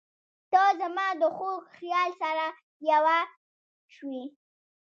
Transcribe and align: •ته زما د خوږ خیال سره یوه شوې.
•ته 0.51 0.63
زما 0.79 1.07
د 1.21 1.23
خوږ 1.35 1.61
خیال 1.77 2.09
سره 2.21 2.45
یوه 2.89 3.17
شوې. 3.95 4.23